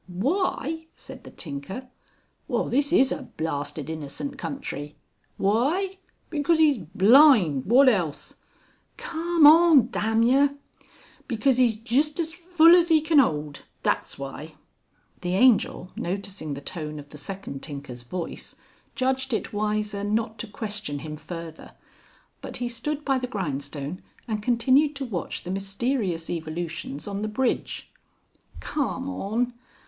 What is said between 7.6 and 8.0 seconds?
Wot